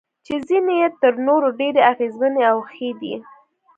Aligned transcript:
چې 0.25 0.33
ځینې 0.47 0.73
یې 0.81 0.87
تر 1.01 1.13
نورو 1.27 1.47
ډېرې 1.59 1.81
اغیزمنې 1.91 2.41
او 2.51 2.57
ښې 2.71 2.89
دي. 2.99 3.13